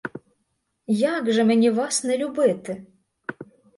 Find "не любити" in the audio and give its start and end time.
2.03-2.85